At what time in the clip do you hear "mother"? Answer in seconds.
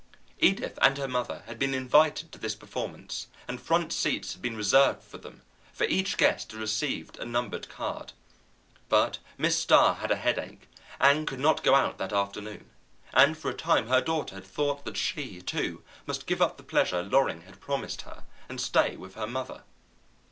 1.07-1.43, 19.27-19.65